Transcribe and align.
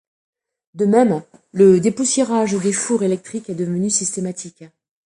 De 0.73 0.85
même, 0.85 1.21
le 1.51 1.79
dépoussiérage 1.79 2.53
des 2.53 2.73
fours 2.73 3.03
électriques 3.03 3.51
est 3.51 3.53
devenu 3.53 3.91
systématique. 3.91 4.63